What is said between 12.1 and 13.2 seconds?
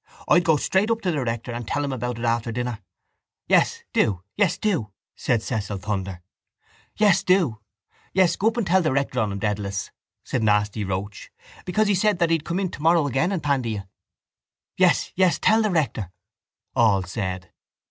that he'd come in tomorrow